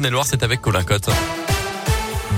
Loire, 0.00 0.24
c'est 0.24 0.44
avec 0.44 0.60
Colin 0.60 0.84
Cotte. 0.84 1.10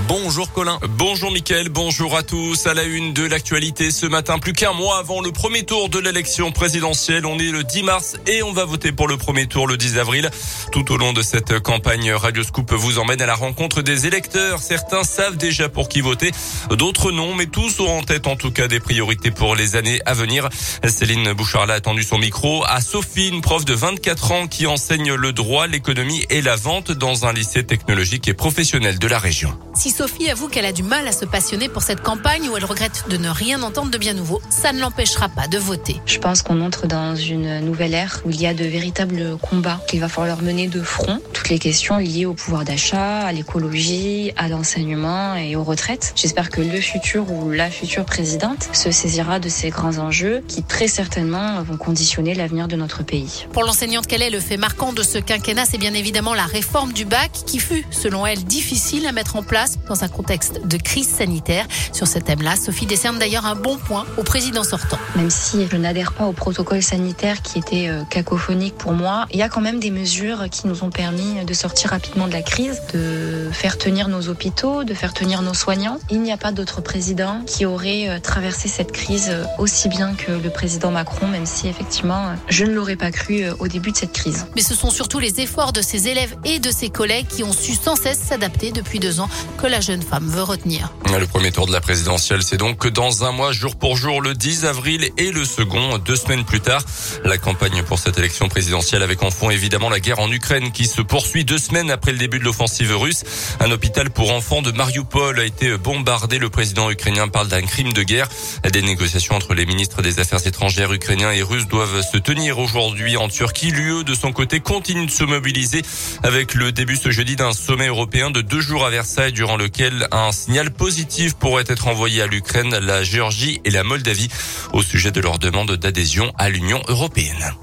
Bonjour 0.06 0.52
Colin. 0.52 0.78
Bonjour 0.88 1.32
Mickaël, 1.32 1.68
bonjour 1.68 2.16
à 2.16 2.22
tous. 2.22 2.66
À 2.66 2.74
la 2.74 2.84
une 2.84 3.12
de 3.12 3.24
l'actualité 3.24 3.90
ce 3.90 4.06
matin, 4.06 4.38
plus 4.38 4.52
qu'un 4.52 4.72
mois 4.72 4.98
avant 4.98 5.20
le 5.20 5.32
premier 5.32 5.64
tour 5.64 5.88
de 5.88 5.98
l'élection 5.98 6.52
présidentielle. 6.52 7.26
On 7.26 7.38
est 7.38 7.50
le 7.50 7.64
10 7.64 7.82
mars 7.82 8.16
et 8.26 8.42
on 8.44 8.52
va 8.52 8.64
voter 8.64 8.92
pour 8.92 9.08
le 9.08 9.16
premier 9.16 9.46
tour 9.48 9.66
le 9.66 9.76
10 9.76 9.98
avril. 9.98 10.30
Tout 10.70 10.92
au 10.92 10.96
long 10.96 11.12
de 11.12 11.22
cette 11.22 11.58
campagne, 11.60 12.12
Radio 12.12 12.44
Scoop 12.44 12.72
vous 12.72 12.98
emmène 13.00 13.20
à 13.20 13.26
la 13.26 13.34
rencontre 13.34 13.82
des 13.82 14.06
électeurs. 14.06 14.60
Certains 14.60 15.02
savent 15.02 15.36
déjà 15.36 15.68
pour 15.68 15.88
qui 15.88 16.00
voter, 16.00 16.30
d'autres 16.70 17.10
non, 17.10 17.34
mais 17.34 17.46
tous 17.46 17.80
ont 17.80 17.98
en 17.98 18.02
tête 18.02 18.28
en 18.28 18.36
tout 18.36 18.52
cas 18.52 18.68
des 18.68 18.80
priorités 18.80 19.32
pour 19.32 19.56
les 19.56 19.74
années 19.74 20.00
à 20.06 20.14
venir. 20.14 20.48
Céline 20.86 21.32
Bouchard 21.32 21.68
a 21.68 21.74
attendu 21.74 22.04
son 22.04 22.18
micro 22.18 22.62
à 22.66 22.80
Sophie, 22.80 23.28
une 23.28 23.40
prof 23.40 23.64
de 23.64 23.74
24 23.74 24.32
ans 24.32 24.46
qui 24.46 24.68
enseigne 24.68 25.14
le 25.14 25.32
droit, 25.32 25.66
l'économie 25.66 26.24
et 26.30 26.42
la 26.42 26.54
vente 26.54 26.92
dans 26.92 27.26
un 27.26 27.32
lycée 27.32 27.64
technologique 27.64 28.28
et 28.28 28.34
professionnel 28.34 28.98
de 28.98 29.08
la 29.08 29.18
région. 29.18 29.52
Si 29.80 29.88
Sophie 29.88 30.28
avoue 30.28 30.48
qu'elle 30.48 30.66
a 30.66 30.72
du 30.72 30.82
mal 30.82 31.08
à 31.08 31.12
se 31.12 31.24
passionner 31.24 31.70
pour 31.70 31.80
cette 31.80 32.02
campagne 32.02 32.50
où 32.50 32.54
elle 32.54 32.66
regrette 32.66 33.04
de 33.08 33.16
ne 33.16 33.30
rien 33.30 33.62
entendre 33.62 33.90
de 33.90 33.96
bien 33.96 34.12
nouveau, 34.12 34.42
ça 34.50 34.74
ne 34.74 34.78
l'empêchera 34.78 35.30
pas 35.30 35.48
de 35.48 35.56
voter. 35.56 36.02
Je 36.04 36.18
pense 36.18 36.42
qu'on 36.42 36.60
entre 36.60 36.86
dans 36.86 37.16
une 37.16 37.60
nouvelle 37.60 37.94
ère 37.94 38.20
où 38.26 38.30
il 38.30 38.38
y 38.38 38.46
a 38.46 38.52
de 38.52 38.66
véritables 38.66 39.38
combats 39.38 39.80
qu'il 39.88 40.00
va 40.00 40.10
falloir 40.10 40.42
mener 40.42 40.68
de 40.68 40.82
front. 40.82 41.18
Toutes 41.32 41.48
les 41.48 41.58
questions 41.58 41.96
liées 41.96 42.26
au 42.26 42.34
pouvoir 42.34 42.64
d'achat, 42.64 43.20
à 43.20 43.32
l'écologie, 43.32 44.32
à 44.36 44.48
l'enseignement 44.48 45.34
et 45.36 45.56
aux 45.56 45.64
retraites. 45.64 46.12
J'espère 46.14 46.50
que 46.50 46.60
le 46.60 46.80
futur 46.82 47.32
ou 47.32 47.50
la 47.50 47.70
future 47.70 48.04
présidente 48.04 48.68
se 48.74 48.90
saisira 48.90 49.40
de 49.40 49.48
ces 49.48 49.70
grands 49.70 49.96
enjeux 49.96 50.42
qui 50.46 50.62
très 50.62 50.88
certainement 50.88 51.62
vont 51.62 51.78
conditionner 51.78 52.34
l'avenir 52.34 52.68
de 52.68 52.76
notre 52.76 53.02
pays. 53.02 53.46
Pour 53.54 53.62
l'enseignante 53.62 54.06
qu'elle 54.06 54.20
est, 54.20 54.28
le 54.28 54.40
fait 54.40 54.58
marquant 54.58 54.92
de 54.92 55.02
ce 55.02 55.16
quinquennat, 55.16 55.64
c'est 55.64 55.78
bien 55.78 55.94
évidemment 55.94 56.34
la 56.34 56.44
réforme 56.44 56.92
du 56.92 57.06
bac 57.06 57.30
qui 57.46 57.58
fut, 57.58 57.86
selon 57.90 58.26
elle, 58.26 58.44
difficile 58.44 59.06
à 59.06 59.12
mettre 59.12 59.36
en 59.36 59.42
place 59.42 59.69
dans 59.88 60.04
un 60.04 60.08
contexte 60.08 60.66
de 60.66 60.76
crise 60.76 61.08
sanitaire. 61.08 61.66
Sur 61.92 62.06
ce 62.06 62.18
thème-là, 62.18 62.56
Sophie 62.56 62.86
décerne 62.86 63.18
d'ailleurs 63.18 63.46
un 63.46 63.54
bon 63.54 63.76
point 63.76 64.04
au 64.16 64.22
président 64.22 64.64
sortant. 64.64 64.98
Même 65.16 65.30
si 65.30 65.66
je 65.70 65.76
n'adhère 65.76 66.12
pas 66.12 66.26
au 66.26 66.32
protocole 66.32 66.82
sanitaire 66.82 67.42
qui 67.42 67.58
était 67.58 67.88
euh, 67.88 68.04
cacophonique 68.04 68.76
pour 68.76 68.92
moi, 68.92 69.26
il 69.32 69.38
y 69.38 69.42
a 69.42 69.48
quand 69.48 69.60
même 69.60 69.80
des 69.80 69.90
mesures 69.90 70.48
qui 70.50 70.66
nous 70.66 70.84
ont 70.84 70.90
permis 70.90 71.44
de 71.44 71.54
sortir 71.54 71.90
rapidement 71.90 72.26
de 72.26 72.32
la 72.32 72.42
crise, 72.42 72.80
de 72.92 73.48
faire 73.52 73.78
tenir 73.78 74.08
nos 74.08 74.28
hôpitaux, 74.28 74.84
de 74.84 74.94
faire 74.94 75.12
tenir 75.12 75.42
nos 75.42 75.54
soignants. 75.54 75.98
Il 76.10 76.22
n'y 76.22 76.32
a 76.32 76.36
pas 76.36 76.52
d'autre 76.52 76.80
président 76.80 77.42
qui 77.46 77.66
aurait 77.66 78.08
euh, 78.08 78.18
traversé 78.18 78.68
cette 78.68 78.92
crise 78.92 79.28
euh, 79.30 79.44
aussi 79.58 79.88
bien 79.88 80.14
que 80.14 80.32
le 80.32 80.50
président 80.50 80.90
Macron, 80.90 81.26
même 81.26 81.46
si 81.46 81.68
effectivement 81.68 82.32
je 82.48 82.64
ne 82.64 82.72
l'aurais 82.72 82.96
pas 82.96 83.10
cru 83.10 83.44
au 83.58 83.68
début 83.68 83.92
de 83.92 83.96
cette 83.96 84.12
crise. 84.12 84.46
Mais 84.56 84.62
ce 84.62 84.74
sont 84.74 84.90
surtout 84.90 85.18
les 85.18 85.40
efforts 85.40 85.72
de 85.72 85.82
ses 85.82 86.08
élèves 86.08 86.36
et 86.44 86.58
de 86.58 86.70
ses 86.70 86.88
collègues 86.88 87.26
qui 87.26 87.42
ont 87.44 87.52
su 87.52 87.74
sans 87.74 87.96
cesse 87.96 88.18
s'adapter 88.18 88.72
depuis 88.72 88.98
deux 88.98 89.20
ans 89.20 89.28
que. 89.60 91.18
Le 91.18 91.26
premier 91.26 91.52
tour 91.52 91.66
de 91.66 91.72
la 91.72 91.80
présidentielle, 91.80 92.42
c'est 92.42 92.56
donc 92.56 92.86
dans 92.88 93.24
un 93.24 93.32
mois, 93.32 93.52
jour 93.52 93.76
pour 93.76 93.96
jour, 93.96 94.22
le 94.22 94.32
10 94.34 94.64
avril 94.64 95.10
et 95.18 95.32
le 95.32 95.44
second, 95.44 95.98
deux 95.98 96.16
semaines 96.16 96.44
plus 96.44 96.60
tard. 96.60 96.82
La 97.24 97.36
campagne 97.36 97.82
pour 97.82 97.98
cette 97.98 98.18
élection 98.18 98.48
présidentielle 98.48 99.02
avec 99.02 99.22
en 99.22 99.30
fond 99.30 99.50
évidemment 99.50 99.90
la 99.90 100.00
guerre 100.00 100.20
en 100.20 100.30
Ukraine 100.30 100.72
qui 100.72 100.86
se 100.86 101.02
poursuit 101.02 101.44
deux 101.44 101.58
semaines 101.58 101.90
après 101.90 102.12
le 102.12 102.18
début 102.18 102.38
de 102.38 102.44
l'offensive 102.44 102.96
russe. 102.96 103.24
Un 103.60 103.70
hôpital 103.70 104.10
pour 104.10 104.32
enfants 104.32 104.62
de 104.62 104.70
Mariupol 104.70 105.38
a 105.38 105.44
été 105.44 105.76
bombardé. 105.76 106.38
Le 106.38 106.48
président 106.48 106.90
ukrainien 106.90 107.28
parle 107.28 107.48
d'un 107.48 107.62
crime 107.62 107.92
de 107.92 108.02
guerre. 108.02 108.28
Des 108.72 108.82
négociations 108.82 109.34
entre 109.34 109.52
les 109.52 109.66
ministres 109.66 110.00
des 110.00 110.20
Affaires 110.20 110.46
étrangères 110.46 110.92
ukrainiens 110.92 111.32
et 111.32 111.42
russes 111.42 111.68
doivent 111.68 112.02
se 112.02 112.16
tenir 112.16 112.58
aujourd'hui 112.58 113.16
en 113.16 113.28
Turquie. 113.28 113.72
L'UE, 113.72 114.04
de 114.04 114.14
son 114.14 114.32
côté, 114.32 114.60
continue 114.60 115.06
de 115.06 115.10
se 115.10 115.24
mobiliser 115.24 115.82
avec 116.22 116.54
le 116.54 116.72
début 116.72 116.96
ce 116.96 117.10
jeudi 117.10 117.36
d'un 117.36 117.52
sommet 117.52 117.88
européen 117.88 118.30
de 118.30 118.40
deux 118.40 118.60
jours 118.60 118.86
à 118.86 118.90
Versailles 118.90 119.32
durant 119.32 119.49
lequel 119.56 120.06
un 120.12 120.32
signal 120.32 120.70
positif 120.70 121.34
pourrait 121.34 121.64
être 121.66 121.88
envoyé 121.88 122.22
à 122.22 122.26
l'Ukraine, 122.26 122.76
la 122.78 123.02
Géorgie 123.02 123.60
et 123.64 123.70
la 123.70 123.84
Moldavie 123.84 124.28
au 124.72 124.82
sujet 124.82 125.10
de 125.10 125.20
leur 125.20 125.38
demande 125.38 125.72
d'adhésion 125.72 126.32
à 126.38 126.48
l'Union 126.48 126.82
européenne. 126.88 127.54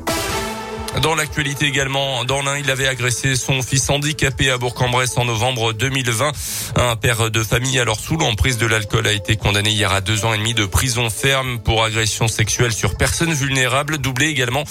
Dans 1.02 1.14
l'actualité 1.14 1.66
également, 1.68 2.25
dans 2.25 2.42
l'un, 2.42 2.58
il 2.58 2.72
avait 2.72 2.88
agressé 2.88 3.36
son 3.36 3.62
fils 3.62 3.90
handicapé 3.90 4.50
à 4.50 4.58
Bourg-en-Bresse 4.58 5.18
en 5.18 5.25
novembre 5.25 5.74
2020. 5.74 6.31
Un 6.75 6.96
père 6.96 7.30
de 7.30 7.44
famille 7.44 7.80
alors 7.80 8.00
sous 8.00 8.18
l'emprise 8.18 8.58
de 8.58 8.66
l'alcool 8.66 9.06
a 9.06 9.12
été 9.12 9.36
condamné 9.36 9.70
hier 9.70 9.92
à 9.92 10.02
deux 10.02 10.26
ans 10.26 10.34
et 10.34 10.38
demi 10.38 10.53
de 10.56 10.66
prison 10.66 11.09
ferme 11.09 11.59
pour 11.59 11.84
agression 11.84 12.28
sexuelle 12.28 12.74
sur 12.74 12.97
personnes 12.97 13.34
vulnérables, 13.34 14.00
doublé 14.00 14.28
également 14.28 14.64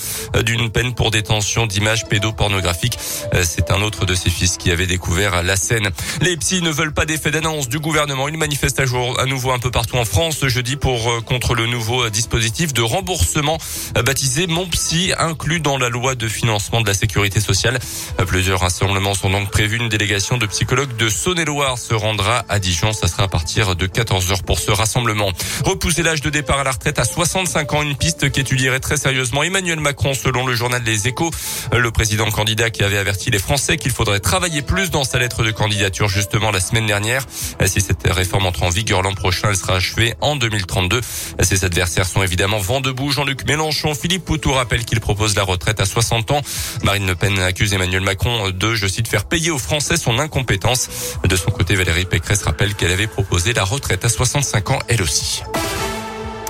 d'une 0.45 0.71
peine 0.71 0.95
pour 0.95 1.11
détention 1.11 1.67
d'images 1.67 2.07
pédopornographiques. 2.07 2.99
C'est 3.45 3.71
un 3.71 3.81
autre 3.83 4.05
de 4.05 4.15
ses 4.15 4.31
fils 4.31 4.57
qui 4.57 4.71
avait 4.71 4.87
découvert 4.87 5.43
la 5.43 5.57
scène. 5.57 5.91
Les 6.23 6.37
psys 6.37 6.63
ne 6.63 6.71
veulent 6.71 6.95
pas 6.95 7.07
d'effet 7.07 7.31
d'annonce 7.31 7.69
du 7.69 7.79
gouvernement. 7.79 8.29
Ils 8.29 8.39
manifestent 8.39 8.81
à, 8.81 8.87
jour, 8.87 9.21
à 9.21 9.27
nouveau 9.27 9.53
un 9.53 9.59
peu 9.59 9.71
partout 9.71 9.97
en 9.97 10.05
France 10.05 10.47
jeudi 10.47 10.77
pour 10.77 11.25
contre 11.25 11.55
le 11.55 11.67
nouveau 11.67 12.09
dispositif 12.11 12.73
de 12.73 12.83
remboursement 12.83 13.59
baptisé 14.05 14.47
Mon 14.47 14.67
Psy, 14.67 15.13
inclus 15.19 15.61
dans 15.61 15.79
la 15.79 15.89
loi 15.89 16.06
de 16.15 16.29
financement 16.29 16.81
de 16.81 16.87
la 16.87 16.95
sécurité 16.95 17.41
sociale. 17.41 17.79
Plusieurs 18.27 18.61
rassemblements 18.61 19.15
sont 19.15 19.31
donc 19.31 19.51
prévus. 19.51 19.77
Une 19.77 19.89
délégation 19.89 20.39
de 20.39 20.47
psychologues 20.47 20.97
de 20.97 21.09
Saône-et-Loire 21.09 21.79
se 21.79 21.95
rendra 21.95 22.45
à 22.49 22.59
Dijon. 22.59 22.93
Ça 22.93 23.09
sera 23.09 23.25
à 23.25 23.29
partir 23.29 23.77
de 23.77 23.87
14 23.87 24.33
heures 24.33 24.43
pour 24.43 24.59
ce 24.59 24.71
rassemblement. 24.71 25.33
Repousser 25.65 26.03
l'âge 26.03 26.21
de 26.21 26.31
départ 26.31 26.61
à 26.61 26.65
la 26.65 26.73
retraite 26.73 26.99
à 26.99 27.05
65 27.05 27.73
ans, 27.73 27.83
une 27.83 27.97
piste 27.97 28.31
qu'étudierait 28.31 28.81
très 28.81 28.97
sérieusement 28.97 29.43
Emmanuel 29.43 29.81
Macron 29.81 30.15
selon 30.15 30.47
le 30.47 30.55
journal 30.55 30.83
Les 30.85 31.09
Échos. 31.09 31.31
Le 31.73 31.91
président 31.91 32.31
candidat 32.31 32.71
qui 32.71 32.83
avait 32.83 32.99
averti 32.99 33.31
les 33.31 33.39
Français 33.39 33.77
qu'il 33.77 33.93
faudrait 33.93 34.21
travailler 34.21 34.63
plus 34.63 34.91
dans 34.91 35.05
sa 35.05 35.19
lettre 35.19 35.43
de 35.43 35.51
candidature 35.51 36.09
justement 36.09 36.51
la 36.51 36.61
semaine 36.61 36.87
dernière. 36.87 37.25
Si 37.67 37.81
cette 37.81 38.07
réforme 38.07 38.47
entre 38.47 38.63
en 38.63 38.71
vigueur 38.71 39.03
l'an 39.03 39.15
prochain, 39.15 39.49
elle 39.51 39.57
sera 39.57 39.77
achevée 39.77 40.15
en 40.21 40.37
2032. 40.37 41.01
Ses 41.43 41.65
adversaires 41.65 42.07
sont 42.07 42.23
évidemment 42.23 42.59
vent 42.59 42.81
debout. 42.81 43.11
Jean-Luc 43.11 43.47
Mélenchon, 43.47 43.95
Philippe 43.95 44.25
Poutou 44.25 44.53
rappelle 44.53 44.85
qu'il 44.85 45.01
propose 45.01 45.37
la 45.37 45.43
retraite 45.43 45.81
à 45.81 45.85
60 45.85 45.96
ans. 46.31 46.43
Marine 46.83 47.07
Le 47.07 47.15
Pen 47.15 47.39
accuse 47.39 47.73
Emmanuel 47.73 48.03
Macron 48.03 48.51
de, 48.51 48.75
je 48.75 48.87
cite, 48.87 49.09
faire 49.09 49.25
payer 49.25 49.51
aux 49.51 49.59
Français 49.59 49.97
son 49.97 50.19
incompétence. 50.19 50.89
De 51.25 51.37
son 51.37 51.51
côté, 51.51 51.75
Valérie 51.75 52.05
Pécresse 52.05 52.43
rappelle 52.43 52.75
qu'elle 52.75 52.93
avait 52.93 53.07
proposé 53.07 53.53
la 53.53 53.65
retraite 53.65 54.05
à 54.05 54.09
65 54.09 54.71
ans 54.71 54.79
elle 54.89 55.03
aussi. 55.03 55.43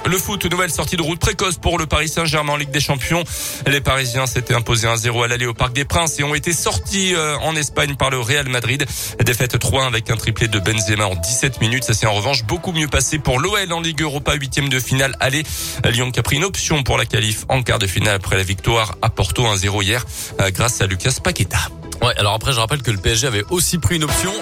Le 0.06 0.18
foot, 0.18 0.44
nouvelle 0.46 0.70
sortie 0.70 0.96
de 0.96 1.02
route 1.02 1.18
précoce 1.18 1.56
pour 1.56 1.78
le 1.78 1.86
Paris 1.86 2.08
Saint-Germain 2.08 2.52
en 2.52 2.56
Ligue 2.56 2.70
des 2.70 2.80
Champions. 2.80 3.24
Les 3.66 3.80
Parisiens 3.80 4.26
s'étaient 4.26 4.54
imposés 4.54 4.86
1-0 4.86 5.24
à 5.24 5.26
l'aller 5.26 5.46
au 5.46 5.54
Parc 5.54 5.72
des 5.72 5.84
Princes 5.84 6.20
et 6.20 6.22
ont 6.22 6.34
été 6.34 6.52
sortis 6.52 7.14
en 7.42 7.56
Espagne 7.56 7.96
par 7.96 8.10
le 8.10 8.20
Real 8.20 8.48
Madrid. 8.48 8.86
Défaite 9.24 9.58
3 9.58 9.84
avec 9.84 10.08
un 10.08 10.16
triplé 10.16 10.46
de 10.46 10.60
Benzema 10.60 11.06
en 11.06 11.16
17 11.16 11.60
minutes. 11.60 11.82
Ça 11.82 11.92
s'est 11.92 12.06
en 12.06 12.14
revanche 12.14 12.44
beaucoup 12.44 12.70
mieux 12.70 12.86
passé 12.86 13.18
pour 13.18 13.40
l'OL 13.40 13.72
en 13.72 13.80
Ligue 13.80 14.00
Europa, 14.00 14.34
huitième 14.34 14.68
de 14.68 14.78
finale. 14.78 15.16
Allez, 15.18 15.42
Lyon 15.84 16.12
qui 16.12 16.20
a 16.20 16.22
pris 16.22 16.36
une 16.36 16.44
option 16.44 16.84
pour 16.84 16.98
la 16.98 17.04
qualif 17.04 17.44
en 17.48 17.64
quart 17.64 17.80
de 17.80 17.88
finale 17.88 18.14
après 18.14 18.36
la 18.36 18.44
victoire 18.44 18.94
à 19.02 19.10
Porto 19.10 19.42
1-0 19.42 19.82
hier 19.82 20.04
grâce 20.52 20.80
à 20.80 20.86
Lucas 20.86 21.16
Paqueta. 21.22 21.58
Ouais, 22.00 22.14
alors 22.16 22.34
après 22.34 22.52
je 22.52 22.60
rappelle 22.60 22.82
que 22.82 22.92
le 22.92 22.98
PSG 22.98 23.26
avait 23.26 23.44
aussi 23.50 23.78
pris 23.78 23.96
une 23.96 24.04
option. 24.04 24.32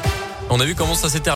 On 0.50 0.60
a 0.60 0.66
vu 0.66 0.74
comment 0.74 0.94
ça 0.94 1.08
s'était 1.08 1.30